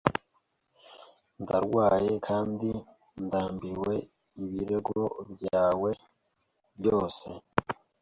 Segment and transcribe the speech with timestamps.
[1.41, 2.69] Ndarwaye kandi
[3.25, 3.93] ndambiwe
[4.43, 4.99] ibirego
[5.33, 5.91] byawe
[6.79, 7.27] byose.